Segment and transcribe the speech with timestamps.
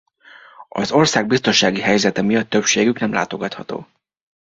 [0.69, 3.87] Az ország biztonsági helyzete miatt többségük nem látogatható.